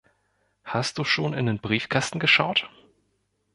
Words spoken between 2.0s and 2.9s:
geschaut?